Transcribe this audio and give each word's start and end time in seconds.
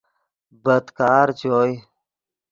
بدکار 0.63 1.27
چوئے 1.39 1.71